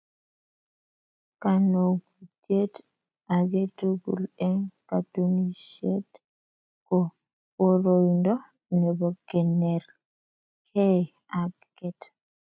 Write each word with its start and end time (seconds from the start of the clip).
Kanokutiet 1.41 2.73
age 3.35 3.61
tugul 3.77 4.23
eng 4.47 4.63
katunisieet 4.89 6.09
ko 6.87 6.97
boroindo 7.55 8.35
nebo 8.79 9.07
kineetkeei 9.27 11.01
ak 11.41 11.53
keet 11.77 11.99